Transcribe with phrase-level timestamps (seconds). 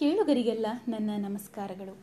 [0.00, 1.98] ಕೇಳುಗರಿಗೆಲ್ಲ ನನ್ನ ನಮಸ್ಕಾರಗಳು.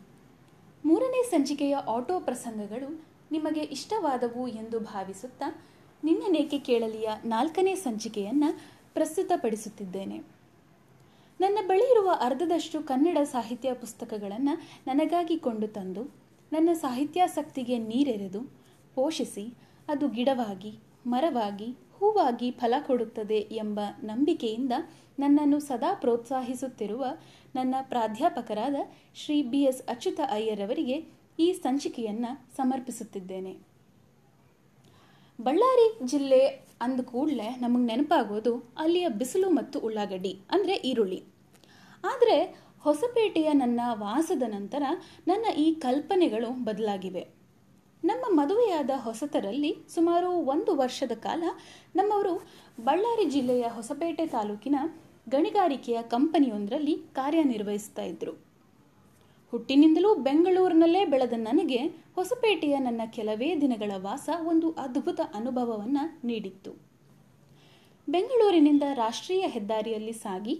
[0.85, 5.65] ಮೂರನೇ ಸಂಚಿಕೆಯ ಆಟೋ ಪ್ರಸಂಗಗಳು ನಿಮಗೆ ಇಷ್ಟವಾದವು ಎಂದು ಭಾವಿಸುತ್ತಾ
[6.03, 8.59] ನಿನ್ನನೇಕೆ ಕೇಳಲಿಯ ನಾಲ್ಕನೇ ಸಂಚಿಕೆಯನ್ನು
[8.93, 10.17] ಪ್ರಸ್ತುತಪಡಿಸುತ್ತಿದ್ದೇನೆ.
[11.41, 16.03] ನನ್ನ ಬಳಿ ಇರುವ ಅರ್ಧದಷ್ಟು ಕನ್ನಡ ಸಾಹಿತ್ಯ ಪುಸ್ತಕಗಳನ್ನು ನನಗಾಗಿ ಕೊಂಡು ತಂದು,
[16.53, 18.41] ನನ್ನ ಸಾಹಿತ್ಯಾಸಕ್ತಿಗೆ ನೀರೆರೆದು,
[18.95, 19.53] ಪೋಷಿಸಿ,
[19.87, 24.73] ಅದು ಗಿಡವಾಗಿ, ಮರವಾಗಿ ಹೂವಾಗಿ ಫಲ ಕೊಡುತ್ತದೆ ಎಂಬ ನಂಬಿಕೆಯಿಂದ
[25.19, 27.05] ನನ್ನನ್ನು ಸದಾ ಪ್ರೋತ್ಸಾಹಿಸುತ್ತಿರುವ
[27.55, 28.75] ನನ್ನ ಪ್ರಾಧ್ಯಾಪಕರಾದ
[29.15, 30.97] ಶ್ರೀ ಬಿ ಎಸ್ ಅಚ್ಯುತ ಅಯ್ಯರವರಿಗೆ
[31.39, 33.53] ಈ ಸಂಚಿಕೆಯನ್ನು ಸಮರ್ಪಿಸುತ್ತಿದ್ದೇನೆ.
[35.39, 36.41] ಬಳ್ಳಾರಿ ಜಿಲ್ಲೆ
[36.81, 41.19] ಅಂದ ಕೂಡಲೇ ನಮಗೆ ನೆನಪಾಗೋದು ಅಲ್ಲಿಯ ಬಿಸಿಲು ಮತ್ತು ಉಳ್ಳಾಗಡ್ಡಿ, ಅಂದರೆ ಈರುಳ್ಳಿ.
[42.03, 42.37] ಆದರೆ
[42.85, 44.83] ಹೊಸಪೇಟೆಯ ನನ್ನ ವಾಸದ ನಂತರ
[45.27, 47.23] ನನ್ನ ಈ ಕಲ್ಪನೆಗಳು ಬದಲಾಗಿವೆ.
[48.03, 51.43] ನಮ್ಮ ಮದುವೆಯಾದ ಹೊಸತರಲ್ಲಿ ಸುಮಾರು ಒಂದು ವರ್ಷದ ಕಾಲ
[51.95, 52.47] ನಮ್ಮವರು
[52.83, 54.75] ಬಳ್ಳಾರಿ ಜಿಲ್ಲೆಯ ಹೊಸಪೇಟೆ ತಾಲೂಕಿನ
[55.29, 58.31] ಗಣಿಗಾರಿಕೆಯ ಕಂಪನಿಯೊಂದರಲ್ಲಿ ಕಾರ್ಯನಿರ್ವಹಿಸ್ತಾ ಇದ್ರು.
[59.51, 66.71] ಹುಟ್ಟಿನಿಂದಲೂ ಬೆಂಗಳೂರಿನಲ್ಲೇ ಬೆಳೆದ ನನಗೆ ಹೊಸಪೇಟೆಯ ನನ್ನ ಕೆಲವೇ ದಿನಗಳ ವಾಸ ಒಂದು ಅದ್ಭುತ ಅನುಭವವನ್ನು ನೀಡಿತ್ತು.
[68.09, 70.55] ಬೆಂಗಳೂರಿನಿಂದ ರಾಷ್ಟ್ರೀಯ ಹೆದ್ದಾರಿಯಲ್ಲಿ ಸಾಗಿ,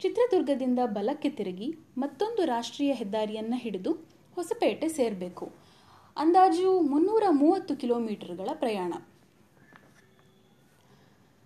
[0.00, 3.92] ಚಿತ್ರದುರ್ಗದಿಂದ ಬಲಕ್ಕೆ ತಿರುಗಿ ಮತ್ತೊಂದು ರಾಷ್ಟ್ರೀಯ ಹೆದ್ದಾರಿಯನ್ನು ಹಿಡಿದು
[4.34, 5.59] ಹೊಸಪೇಟೆ ಸೇರಬೇಕು.
[6.20, 8.92] ಅಂದಾಜು ಮುನ್ನೂರ ಮೂವತ್ತು ಕಿಲೋಮೀಟರ್ಗಳ ಪ್ರಯಾಣ.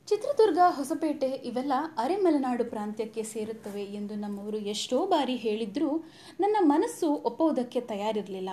[0.09, 5.91] ಚಿತ್ರದುರ್ಗ, ಹೊಸಪೇಟೆ ಇವೆಲ್ಲ ಅರೆಮಲೆನಾಡು ಪ್ರಾಂತ್ಯಕ್ಕೆ ಸೇರುತ್ತವೆ ಎಂದು ನಮ್ಮವರು ಎಷ್ಟೋ ಬಾರಿ ಹೇಳಿದ್ರೂ
[6.41, 8.51] ನನ್ನ ಮನಸ್ಸು ಒಪ್ಪುವುದಕ್ಕೆ ತಯಾರಿರಲಿಲ್ಲ.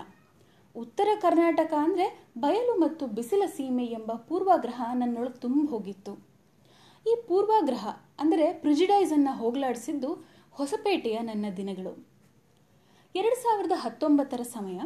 [0.76, 6.16] ಉತ್ತರ ಕರ್ನಾಟಕ ಅಂದರೆ ಬಯಲು ಮತ್ತು ಬಿಸಿಲ ಸೀಮೆ ಎಂಬ ಪೂರ್ವಾಗ್ರಹ ನನ್ನೊಳಗೆ ತುಂಬ ಹೋಗಿತ್ತು.
[7.06, 7.88] ಈ ಪೂರ್ವಾಗ್ರಹ
[8.20, 10.12] ಅಂದರೆ ಪ್ರಿಜಿಡೈಸನ್ನು ಹೋಗಲಾಡಿಸಿದ್ದು
[10.52, 11.94] ಹೊಸಪೇಟೆಯ ನನ್ನ ದಿನಗಳು.
[13.16, 14.82] ಎರಡು ಸಾವಿರದ ಹತ್ತೊಂಬತ್ತರ ಸಮಯ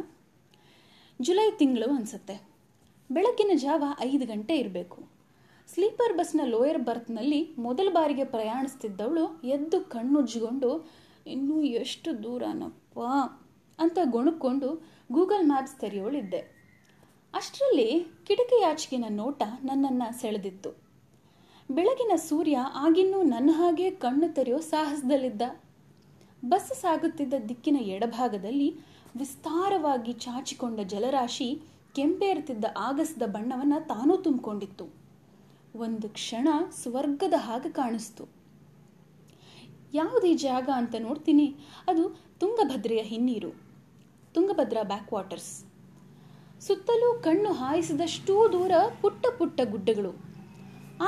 [1.22, 2.48] ಜುಲೈ ತಿಂಗಳು ಅನಿಸುತ್ತೆ.
[3.10, 5.08] ಬೆಳಕಿನ ಜಾವ ಐದು ಗಂಟೆ ಇರಬೇಕು.
[5.74, 10.90] ಸ್ಲೀಪರ್ ಬಸ್ನ ಲೋಯರ್ ಬರ್ತ್ನಲ್ಲಿ ಮೊದಲ ಬಾರಿಗೆ ಪ್ರಯಾಣಿಸ್ತಿದ್ದವಳು ಎದ್ದು ಕಣ್ಣುಜ್ಜಿಕೊಂಡು
[11.26, 12.98] ಇನ್ನೂ ಎಷ್ಟು ದೂರನಪ್ಪ?
[13.78, 16.38] ಅಂತ ಗೊಣುಕೊಂಡು ಗೂಗಲ್ ಮ್ಯಾಪ್ಸ್ ತೆರೆಯೋಳಿದ್ದೆ.
[17.34, 20.70] ಅಷ್ಟರಲ್ಲಿ ಕಿಟಕಿಯಾಚಿಗಿನ ನೋಟ ನನ್ನನ್ನು ಸೆಳೆದಿತ್ತು.
[21.70, 25.42] ಬೆಳಗಿನ ಸೂರ್ಯ ಆಗಿನ್ನೂ ನನ್ನ ಹಾಗೆ ಕಣ್ಣು ತೆರೆಯೋ ಸಾಹಸದಲ್ಲಿದ್ದ.
[26.44, 28.76] ಬಸ್ ಸಾಗುತ್ತಿದ್ದ ದಿಕ್ಕಿನ ಎಡಭಾಗದಲ್ಲಿ
[29.16, 31.48] ವಿಸ್ತಾರವಾಗಿ ಚಾಚಿಕೊಂಡ ಜಲರಾಶಿ
[31.94, 34.86] ಕೆಂಪೇರ್ತಿದ್ದ ಆಗಸದ ಬಣ್ಣವನ್ನು ತಾನೂ ತುಂಬಿಕೊಂಡಿತ್ತು.
[35.76, 36.48] ಒಂದು ಕ್ಷಣ
[36.82, 38.24] ಸ್ವರ್ಗದ ಹಾಗೆ ಕಾಣಿಸ್ತು.
[39.94, 41.46] ಯಾವುದೇ ಜಾಗ ಅಂತ ನೋಡ್ತೀನಿ,
[41.88, 42.04] ಅದು
[42.40, 43.52] ತುಂಗಭದ್ರೆಯ ಹಿನ್ನೀರು,
[44.34, 45.52] ತುಂಗಭದ್ರಾ ಬ್ಯಾಕ್ ವಾಟರ್ಸ್
[46.66, 48.72] ಸುತ್ತಲೂ ಕಣ್ಣು ಹಾಯಿಸಿದಷ್ಟೂ ದೂರ
[49.02, 50.12] ಪುಟ್ಟ ಪುಟ್ಟ ಗುಡ್ಡಗಳು.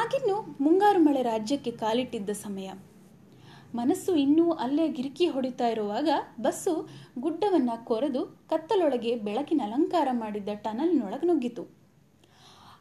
[0.02, 2.68] ಆಗಿನ್ನೂ ಮುಂಗಾರು ಮಳೆ ರಾಜ್ಯಕ್ಕೆ ಕಾಲಿಟ್ಟಿದ್ದ ಸಮಯ.
[3.74, 6.08] ಮನಸ್ಸು ಇನ್ನೂ ಅಲ್ಲೇ ಗಿರಿಕಿ ಹೊಡಿತಾ ಇರುವಾಗ
[6.40, 11.64] ಬಸ್ಸು ಗುಡ್ಡವನ್ನು ಕೊರೆದು ಕತ್ತಲೊಳಗೆ ಬೆಳಕಿನ ಅಲಂಕಾರ ಮಾಡಿದ್ದ ಟನಲ್ನೊಳಗೆ ನುಗ್ಗಿತು.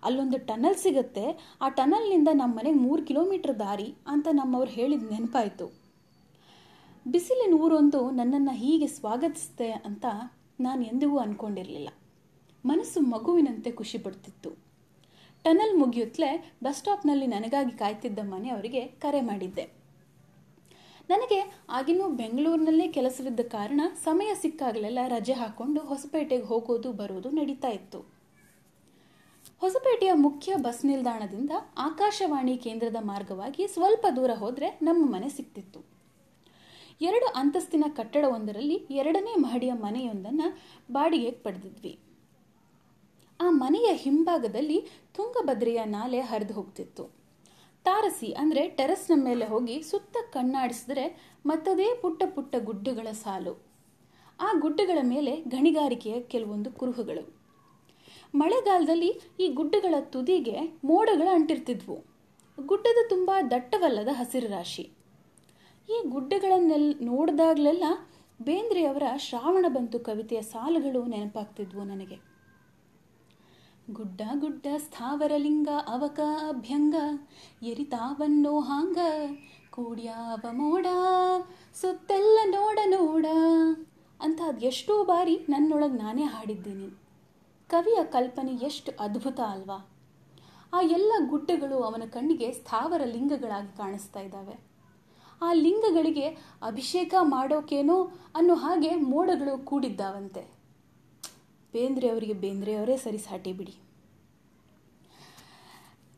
[0.03, 1.25] ಅಲ್ಲೊಂದು ಟನಲ್ ಸಿಗುತ್ತೆ,
[1.61, 5.67] ಆ ಟನಲ್ನಿಂದ ನಮ್ಮ ಮನೆಗೆ ಮೂರು ಕಿಲೋಮೀಟರ್ ದಾರಿ ಅಂತ ನಮ್ಮವ್ರು ಹೇಳಿದ ನೆನಪಾಯಿತು.
[7.05, 10.05] ಬಿಸಿಲಿನ ಊರೊಂದು ನನ್ನನ್ನು ಹೀಗೆ ಸ್ವಾಗತಿಸುತ್ತೆ ಅಂತ
[10.59, 11.89] ನಾನು ಎಂದಿಗೂ ಅಂದ್ಕೊಂಡಿರಲಿಲ್ಲ
[12.65, 14.49] ಮನಸ್ಸು ಮಗುವಿನಂತೆ ಖುಷಿ ಪಡ್ತಿತ್ತು.
[15.45, 19.76] ಟನಲ್ ಮುಗಿಯುತ್ತಲೇ ಬಸ್ ಸ್ಟಾಪ್ನಲ್ಲಿ ನನಗಾಗಿ ಕಾಯ್ತಿದ್ದ ಮನೆಯವರಿಗೆ ಕರೆ ಮಾಡಿದ್ದೆ.
[21.09, 27.99] ನನಗೆ ಆಗಿನೂ ಬೆಂಗಳೂರಿನಲ್ಲೇ ಕೆಲಸವಿದ್ದ ಕಾರಣ ಸಮಯ ಸಿಕ್ಕಾಗಲೆಲ್ಲ ರಜೆ ಹಾಕೊಂಡು ಹೊಸಪೇಟೆಗೆ ಹೋಗೋದು ಬರೋದು ನಡೀತಾ ಇತ್ತು.
[29.59, 35.79] ಹೊಸಪೇಟೆಯ ಮುಖ್ಯ ಬಸ್ ನಿಲ್ದಾಣದಿಂದ ಆಕಾಶವಾಣಿ ಕೇಂದ್ರದ ಮಾರ್ಗವಾಗಿ ಸ್ವಲ್ಪ ದೂರ ಹೋದರೆ ನಮ್ಮ ಮನೆ ಸಿಕ್ತಿತ್ತು.
[37.01, 40.47] ಎರಡು ಅಂತಸ್ತಿನ ಕಟ್ಟಡವೊಂದರಲ್ಲಿ ಎರಡನೇ ಮಹಡಿಯ ಮನೆಯೊಂದನ್ನು
[40.91, 41.99] ಬಾಡಿಗೆಗೆ ಪಡೆದಿದ್ವಿ.
[43.41, 44.81] ಆ ಮನೆಯ ಹಿಂಭಾಗದಲ್ಲಿ
[45.15, 47.16] ತುಂಗಭದ್ರೆಯ ನಾಲೆ ಹರಿದು ಹೋಗ್ತಿತ್ತು.
[47.87, 51.05] ತಾರಸಿ ಅಂದರೆ ಟೆರಸ್ನ ಮೇಲೆ ಹೋಗಿ ಸುತ್ತ ಕಣ್ಣಾಡಿಸಿದ್ರೆ
[51.45, 53.53] ಮತ್ತದೇ ಪುಟ್ಟ ಪುಟ್ಟ ಗುಡ್ಡಗಳ ಸಾಲು.
[54.39, 57.23] ಆ ಗುಡ್ಡಗಳ ಮೇಲೆ ಗಣಿಗಾರಿಕೆಯ ಕೆಲವೊಂದು ಕುರುಹುಗಳು.
[58.35, 59.09] ಮಳೆಗಾಲದಲ್ಲಿ
[59.39, 61.97] ಈ ಗುಡ್ಡಗಳ ತುದಿಗೆ ಮೋಡಗಳು ಅಂಟಿರ್ತಿದ್ವು.
[62.57, 64.85] ಗುಡ್ಡದ ತುಂಬ ದಟ್ಟವಲ್ಲದ ಹಸಿರು ರಾಶಿ.
[65.89, 67.85] ಈ ಗುಡ್ಡಗಳನ್ನೆಲ್ಲ ನೋಡಿದಾಗಲೆಲ್ಲ
[68.41, 72.17] ಬೇಂದ್ರೆಯವರ ಶ್ರಾವಣ ಬಂತು ಕವಿತೆಯ ಸಾಲುಗಳು ನೆನಪಾಗ್ತಿದ್ವು ನನಗೆ.
[73.91, 76.95] ಗುಡ್ಡ ಗುಡ್ಡ ಸ್ಥಾವರಲಿಂಗ ಅವಕ ಅಭ್ಯಂಗ,
[77.63, 78.97] ಎರಿತಾವನ್ನೋ ಹಾಂಗ,
[79.69, 80.85] ಕೂಡ್ಯಾವ ಮೋಡ,
[81.81, 83.25] ಸುತ್ತೆಲ್ಲ ನೋಡ ನೋಡ.
[84.21, 86.89] ಅಂತ ಎಷ್ಟೋ ಬಾರಿ ನನ್ನೊಳಗೆ ನಾನೇ ಹಾಡಿದ್ದೀನಿ.
[87.69, 89.89] ಕವಿಯ ಕಲ್ಪನೆ ಎಷ್ಟು ಅದ್ಭುತ ಅಲ್ವಾ.
[90.73, 94.59] ಆ ಎಲ್ಲ ಗುಡ್ಡಗಳು ಅವನ ಕಣ್ಣಿಗೆ ಸ್ಥಾವರ ಲಿಂಗಗಳಾಗಿ ಕಾಣಿಸ್ತಾ ಇದ್ದಾವೆ.
[95.41, 96.27] ಆ ಲಿಂಗಗಳಿಗೆ
[96.61, 98.03] ಅಭಿಷೇಕ ಮಾಡೋಕೇನೋ
[98.35, 100.56] ಅನ್ನೋ ಹಾಗೆ ಮೋಡಗಳು ಕೂಡಿದ್ದಾವಂತೆ.
[101.77, 103.75] ಬೇಂದ್ರೆಯವರಿಗೆ ಬೇಂದ್ರೆಯವರೇ ಸರಿ ಸಾಟಿ ಬಿಡಿ.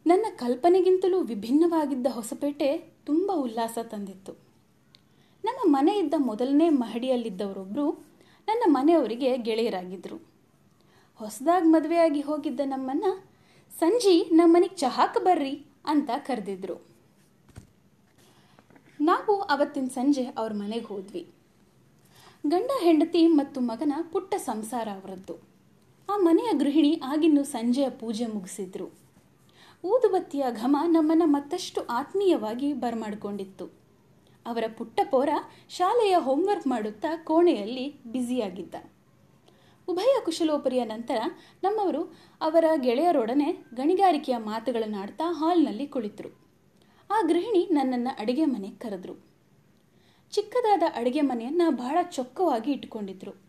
[0.06, 2.69] ನನ್ನ ಕಲ್ಪನೆಗಿಂತಲೂ ವಿಭಿನ್ನವಾಗಿದ್ದ ಹೊಸಪೇಟೆ
[3.06, 4.33] ತುಂಬ ಉಲ್ಲಾಸ ತಂದಿತ್ತು.
[5.44, 7.85] ನಮ್ಮ ಮನೆ ಇದ್ದ ಮೊದಲನೇ ಮಹಡಿಯಲ್ಲಿದ್ದವರೊಬ್ಬರು
[8.47, 10.17] ನನ್ನ ಮನೆಯವರಿಗೆ ಗೆಳೆಯರಾಗಿದ್ದರು
[11.19, 13.05] ಹೊಸದಾಗಿ ಮದುವೆಯಾಗಿ ಹೋಗಿದ್ದ ನಮ್ಮನ್ನ,
[13.71, 15.55] ಸಂಜೆ ನಮ್ಮನೆಗೆ ಚಹಾಕ್ಕೆ ಬರ್ರಿ
[15.85, 16.77] ಅಂತ ಕರೆದಿದ್ರು.
[19.01, 21.23] ನಾವು ಅವತ್ತಿನ ಸಂಜೆ ಅವ್ರ ಮನೆಗೆ ಹೋದ್ವಿ.
[22.44, 25.49] ಗಂಡ, ಹೆಂಡತಿ ಮತ್ತು ಮಗನ ಪುಟ್ಟ ಸಂಸಾರ ಅವರದ್ದು.
[26.11, 28.88] ಆ ಮನೆಯ ಗೃಹಿಣಿ ಆಗಿನ್ನು ಸಂಜೆಯ ಪೂಜೆ ಮುಗಿಸಿದ್ರು.
[29.83, 33.65] ಊದುಬತ್ತಿಯ ಘಮ ನಮ್ಮನ್ನು ಮತ್ತಷ್ಟು ಆತ್ಮೀಯವಾಗಿ ಬರಮಾಡಿಕೊಂಡಿತ್ತು.
[34.45, 35.29] ಅವರ ಪುಟ್ಟ ಪೋರ
[35.69, 38.75] ಶಾಲೆಯ ಹೋಮ್ವರ್ಕ್ ಮಾಡುತ್ತಾ ಕೋಣೆಯಲ್ಲಿ ಬ್ಯುಸಿಯಾಗಿದ್ದ.
[39.88, 41.17] ಉಭಯ ಕುಶಲೋಪರಿಯ ನಂತರ
[41.63, 42.03] ನಮ್ಮವರು
[42.41, 46.29] ಅವರ ಗೆಳೆಯರೊಡನೆ ಗಣಿಗಾರಿಕೆಯ ಮಾತುಗಳನ್ನಾಡ್ತಾ ಹಾಲ್ನಲ್ಲಿ ಕುಳಿತರು.
[47.12, 49.13] ಆ ಗೃಹಿಣಿ ನನ್ನನ್ನು ಅಡುಗೆ ಮನೆಗೆ ಕರೆದ್ರು.
[50.31, 53.49] ಚಿಕ್ಕದಾದ ಅಡುಗೆ ಮನೆಯನ್ನು ಬಹಳ ಚೊಕ್ಕವಾಗಿ ಇಟ್ಕೊಂಡಿದ್ರು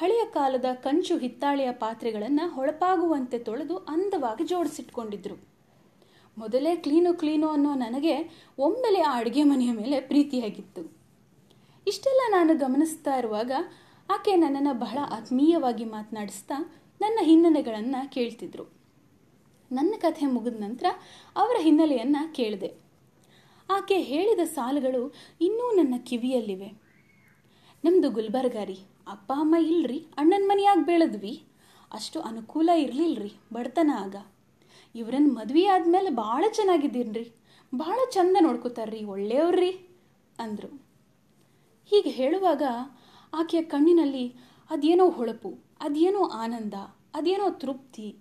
[0.00, 5.36] ಹಳೆಯ ಕಾಲದ ಕಂಚು ಹಿತ್ತಾಳೆಯ ಪಾತ್ರೆಗಳನ್ನು ಹೊಳಪಾಗುವಂತೆ ತೊಳೆದು ಅಂದವಾಗಿ ಜೋಡಿಸಿಟ್ಕೊಂಡಿದ್ರು.
[6.38, 10.92] ಮೊದಲೇ ಕ್ಲೀನು ಕ್ಲೀನು ಅನ್ನೋ ನನಗೆ ಒಮ್ಮೆಲೆ ಆ ಅಡುಗೆ ಮನೆಯ ಮೇಲೆ ಪ್ರೀತಿಯಾಗಿತ್ತು.
[11.86, 13.52] ಇಷ್ಟೆಲ್ಲ ನಾನು ಗಮನಿಸ್ತಾ ಇರುವಾಗ
[14.10, 18.64] ಆಕೆ ನನ್ನನ್ನು ಬಹಳ ಆತ್ಮೀಯವಾಗಿ ಮಾತನಾಡಿಸ್ತಾ ನನ್ನ ಹಿನ್ನೆಲೆಗಳನ್ನು ಕೇಳ್ತಿದ್ರು.
[19.72, 20.86] ನನ್ನ ಕಥೆ ಮುಗಿದ ನಂತರ
[21.36, 22.74] ಅವರ ಹಿನ್ನೆಲೆಯನ್ನು ಕೇಳಿದೆ.
[23.70, 26.68] ಆಕೆ ಹೇಳಿದ ಸಾಲುಗಳು ಇನ್ನೂ ನನ್ನ ಕಿವಿಯಲ್ಲಿವೆ.
[27.84, 28.78] ನಮ್ಮದು ಗುಲ್ಬರ್ಗಾರಿ
[29.10, 30.06] ಅಪ್ಪ, ಅಮ್ಮ ಇಲ್ರಿ?
[30.18, 31.42] ಅಣ್ಣನ ಮನೆಯಾಗಿ ಬೆಳೆದ್ವಿ.
[31.92, 34.16] ಅಷ್ಟು ಅನುಕೂಲ ಇರಲಿಲ್ಲರಿ ಬಡತನ ಆಗ.
[34.94, 37.32] ಇವ್ರನ್ನ ಮದ್ವೆ ಆದಮೇಲೆ ಭಾಳ ಚೆನ್ನಾಗಿದ್ದೀನ್ರಿ.
[37.74, 39.70] ಭಾಳ ಚಂದ ನೋಡ್ಕೋತಾರ್ರಿ ಒಳ್ಳೆಯವ್ರಿ
[40.38, 40.90] ಅಂದರು.
[41.86, 42.62] ಹೀಗೆ ಹೇಳುವಾಗ
[43.34, 44.34] ಆಕೆಯ ಕಣ್ಣಿನಲ್ಲಿ
[44.70, 46.74] ಅದೇನೋ ಹೊಳಪು, ಅದೇನೋ ಆನಂದ,
[47.14, 48.16] ಅದೇನೋ ತೃಪ್ತಿ,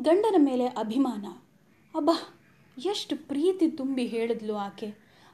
[0.00, 1.26] ಗಂಡನ ಮೇಲೆ ಅಭಿಮಾನ.
[1.94, 2.34] ಅಬ್ಬಾ,
[2.84, 4.86] ಎಷ್ಟು ಪ್ರೀತಿ ತುಂಬಿ ಹೇಳಿದ್ಲು ಆಕೆ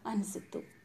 [0.04, 0.79] ಅನಿಸಿತ್ತು.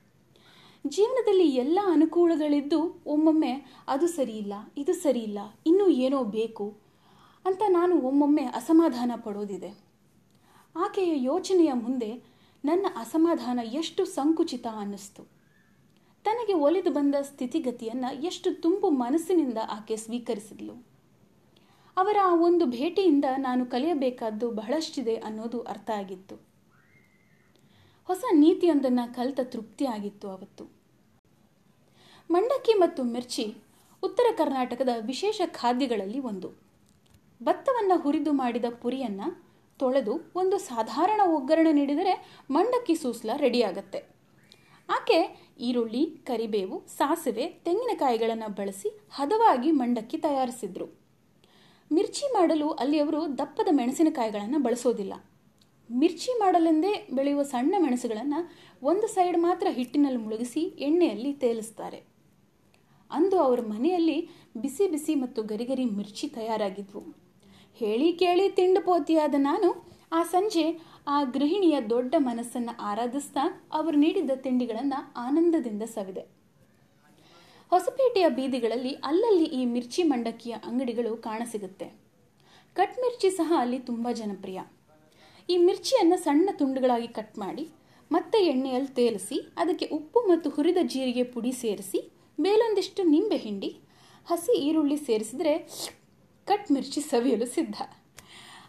[0.87, 6.77] ಜೀವನದಲ್ಲಿ ಎಲ್ಲ ಅನುಕೂಲಗಳಿದ್ದು ಒಮ್ಮೊಮ್ಮೆ ಅದು ಸರಿಯಿಲ್ಲ, ಇದು ಸರಿಯಿಲ್ಲ, ಇನ್ನೂ ಏನೋ ಬೇಕು
[7.45, 9.85] ಅಂತ ನಾನು ಒಮ್ಮೊಮ್ಮೆ ಅಸಮಾಧಾನ ಪಡೋದಿದೆ.
[10.77, 12.35] ಆಕೆಯ ಯೋಚನೆಯ ಮುಂದೆ
[12.65, 15.35] ನನ್ನ ಅಸಮಾಧಾನ ಎಷ್ಟು ಸಂಕುಚಿತ ಅನ್ನಿಸ್ತು.
[16.23, 20.85] ತನಗೆ ಒಲಿದು ಬಂದ ಸ್ಥಿತಿಗತಿಯನ್ನು ಎಷ್ಟು ತುಂಬು ಮನಸ್ಸಿನಿಂದ ಆಕೆ ಸ್ವೀಕರಿಸಿದ್ಲು.
[21.97, 26.35] ಅವರ ಆ ಒಂದು ಭೇಟಿಯಿಂದ ನಾನು ಕಲಿಯಬೇಕಾದ್ದು ಬಹಳಷ್ಟಿದೆ ಅನ್ನೋದು ಅರ್ಥ ಆಗಿತ್ತು.
[28.05, 30.74] ಹೊಸ ನೀತಿಯೊಂದನ್ನು ಕಲಿತ ತೃಪ್ತಿ ಆಗಿತ್ತು ಅವತ್ತು.
[32.29, 33.55] ಮಂಡಕ್ಕಿ ಮತ್ತು ಮಿರ್ಚಿ
[34.03, 36.49] ಉತ್ತರ ಕರ್ನಾಟಕದ ವಿಶೇಷ ಖಾದ್ಯಗಳಲ್ಲಿ ಒಂದು.
[37.43, 39.45] ಭತ್ತವನ್ನು ಹುರಿದು ಮಾಡಿದ ಪುರಿಯನ್ನು
[39.79, 43.99] ತೊಳೆದು ಒಂದು ಸಾಧಾರಣ ಒಗ್ಗರಣೆ ನೀಡಿದರೆ ಮಂಡಕ್ಕಿ ಸೂಸ್ಲ ರೆಡಿಯಾಗತ್ತೆ.
[44.89, 45.19] ಆಕೆ
[45.59, 51.05] ಈರುಳ್ಳಿ, ಕರಿಬೇವು, ಸಾಸಿವೆ, ತೆಂಗಿನಕಾಯಿಗಳನ್ನು ಬಳಸಿ ಹದವಾಗಿ ಮಂಡಕ್ಕಿ ತಯಾರಿಸಿದ್ರು.
[51.91, 55.13] ಮಿರ್ಚಿ ಮಾಡಲು ಅಲ್ಲಿಯವರು ದಪ್ಪದ ಮೆಣಸಿನಕಾಯಿಗಳನ್ನು ಬಳಸೋದಿಲ್ಲ.
[55.91, 58.39] ಮಿರ್ಚಿ ಮಾಡಲೆಂದೇ ಬೆಳೆಯುವ ಸಣ್ಣ ಮೆಣಸುಗಳನ್ನು
[58.83, 62.14] ಒಂದು ಸೈಡ್ ಮಾತ್ರ ಹಿಟ್ಟಿನಲ್ಲಿ ಮುಳುಗಿಸಿ ಎಣ್ಣೆಯಲ್ಲಿ ತೇಲಿಸ್ತಾರೆ.
[63.17, 64.17] ಅಂದು ಅವರ ಮನೆಯಲ್ಲಿ
[64.63, 67.01] ಬಿಸಿ ಬಿಸಿ ಮತ್ತು ಗರಿಗರಿ ಮಿರ್ಚಿ ತಯಾರಾಗಿದ್ವು.
[67.81, 69.69] ಹೇಳಿ ಕೇಳಿ ತಿಂಡು ಪೋತಿಯಾದ ನಾನು
[70.11, 70.65] ಆ ಸಂಜೆ
[71.07, 73.43] ಆ ಗೃಹಿಣಿಯ ದೊಡ್ಡ ಮನಸ್ಸನ್ನು ಆರಾಧಿಸ್ತಾ
[73.77, 76.23] ಅವರು ನೀಡಿದ್ದ ತಿಂಡಿಗಳನ್ನು ಆನಂದದಿಂದ ಸವಿದೆ.
[77.71, 81.87] ಹೊಸಪೇಟೆಯ ಬೀದಿಗಳಲ್ಲಿ ಅಲ್ಲಲ್ಲಿ ಈ ಮಿರ್ಚಿ ಮಂಡಕ್ಕಿಯ ಅಂಗಡಿಗಳು ಕಾಣಸಿಗುತ್ತೆ.
[82.75, 84.59] ಕಟ್ ಮಿರ್ಚಿ ಸಹ ಅಲ್ಲಿ ತುಂಬ ಜನಪ್ರಿಯ.
[85.49, 87.65] ಈ ಮಿರ್ಚಿಯನ್ನು ಸಣ್ಣ ತುಂಡುಗಳಾಗಿ ಕಟ್ ಮಾಡಿ
[88.11, 91.99] ಮತ್ತೆ ಎಣ್ಣೆಯಲ್ಲಿ ತೇಲಿಸಿ, ಅದಕ್ಕೆ ಉಪ್ಪು ಮತ್ತು ಹುರಿದ ಜೀರಿಗೆ ಪುಡಿ ಸೇರಿಸಿ
[92.39, 93.69] ಮೇಲೊಂದಿಷ್ಟು ನಿಂಬೆ ಹಿಂಡಿ,
[94.25, 95.53] ಹಸಿ ಈರುಳ್ಳಿ ಸೇರಿಸಿದರೆ
[96.47, 97.75] ಕಟ್ ಮಿರ್ಚಿ ಸವಿಯಲು ಸಿದ್ಧ.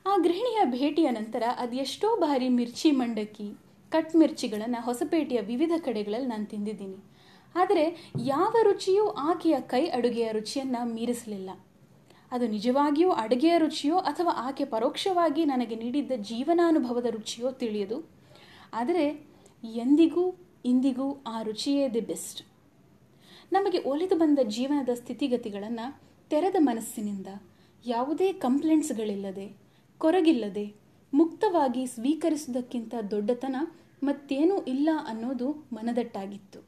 [0.07, 3.49] ಆ ಗೃಹಿಣಿಯ ಭೇಟಿಯ ನಂತರ ಅದೆಷ್ಟೋ ಬಾರಿ ಮಿರ್ಚಿ ಮಂಡಕ್ಕಿ,
[3.93, 6.99] ಕಟ್ ಮಿರ್ಚಿಗಳನ್ನು ಹೊಸಪೇಟೆಯ ವಿವಿಧ ಕಡೆಗಳಲ್ಲಿ ನಾನು ತಿಂದಿದ್ದೀನಿ.
[7.55, 7.85] ಆದರೆ
[8.25, 11.51] ಯಾವ ರುಚಿಯೂ ಆಕೆಯ ಕೈ ಅಡುಗೆಯ ರುಚಿಯನ್ನು ಮೀರಿಸಲಿಲ್ಲ.
[12.33, 17.99] ಅದು ನಿಜವಾಗಿಯೂ ಅಡುಗೆಯ ರುಚಿಯೋ ಅಥವಾ ಆಕೆ ಪರೋಕ್ಷವಾಗಿ ನನಗೆ ನೀಡಿದ್ದ ಜೀವನಾನುಭವದ ರುಚಿಯೋ ತಿಳಿಯದು.
[18.73, 19.07] ಆದರೆ
[19.63, 20.25] ಎಂದಿಗೂ
[20.65, 22.56] ಇಂದಿಗೂ ಆ ರುಚಿಯೇ ದಿ ಬೆಸ್ಟ್.
[23.53, 26.01] ನಮಗೆ ಒಲಿದು ಬಂದ ಜೀವನದ ಸ್ಥಿತಿಗತಿಗಳನ್ನು
[26.31, 27.27] ತೆರೆದ ಮನಸ್ಸಿನಿಂದ
[27.87, 29.57] ಯಾವುದೇ ಕಂಪ್ಲೇಂಟ್ಸ್ಗಳಿಲ್ಲದೆ,
[29.99, 30.75] ಕೊರಗಿಲ್ಲದೆ,
[31.15, 33.57] ಮುಕ್ತವಾಗಿ ಸ್ವೀಕರಿಸುವುದಕ್ಕಿಂತ ದೊಡ್ಡತನ
[34.03, 36.61] ಮತ್ತೇನೂ ಇಲ್ಲ ಅನ್ನೋದು ಮನದಟ್ಟಾಗಿತ್ತು.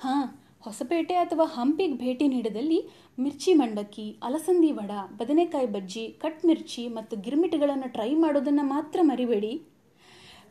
[0.00, 2.88] ಹಾಂ, ಹೊಸಪೇಟೆ ಅಥವಾ ಹಂಪಿಗೆ ಭೇಟಿ ನೀಡದಲ್ಲಿ
[3.18, 9.62] ಮಿರ್ಚಿ ಮಂಡಕ್ಕಿ, ಅಲಸಂದಿ ವಡ, ಬದನೆಕಾಯಿ ಬಜ್ಜಿ, ಕಟ್ ಮಿರ್ಚಿ ಮತ್ತು ಗಿರ್ಮಿಟ್ಗಳನ್ನು ಟ್ರೈ ಮಾಡೋದನ್ನು ಮಾತ್ರ ಮರಿಬೇಡಿ.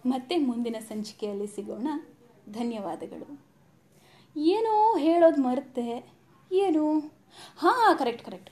[0.06, 1.88] ಮತ್ತೆ ಮುಂದಿನ ಸಂಚಿಕೆಯಲ್ಲಿ ಸಿಗೋಣ.
[2.52, 3.53] ಧನ್ಯವಾದಗಳು.
[4.36, 6.16] ಏನೋ ಹೇಳೋದು ಮರೆತೆ?
[6.52, 7.00] ಏನು?
[7.58, 8.50] ಹಾಂ ಕರೆಕ್ಟ್ ಕರೆಕ್ಟ್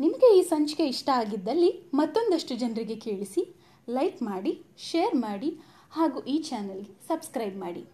[0.00, 3.42] ನಿಮಗೆ ಈ ಸಂಚಿಕೆ ಇಷ್ಟ ಆಗಿದ್ದಲ್ಲಿ ಮತ್ತೊಂದಷ್ಟು ಜನರಿಗೆ ಕೇಳಿಸಿ
[3.90, 7.84] ಲೈಕ್ ಮಾಡಿ ಶೇರ್ ಮಾಡಿ, ಹಾಗೂ ಈ ಚಾನಲ್ಗೆ ಸಬ್ಸ್ಕ್ರೈಬ್ ಮಾಡಿ.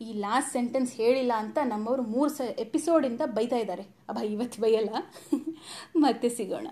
[0.00, 3.82] ಈ ಲಾಸ್ಟ್ ಸೆಂಟೆನ್ಸ್ ಹೇಳಿಲ್ಲ ಅಂತ ನಮ್ಮವರು ಮೂರು ಸ ಎಪಿಸೋಡಿಂದ ಬೈತಾ ಇದ್ದಾರೆ.
[3.82, 4.90] ಅಬ್ಬ, ಇವತ್ತು ಬೈಯಲ್ಲ?
[5.96, 6.66] ಮತ್ತೆ ಸಿಗೋಣ.